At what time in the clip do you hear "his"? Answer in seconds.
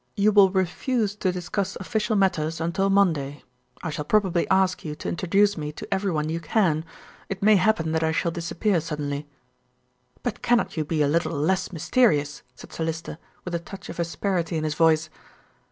14.63-14.73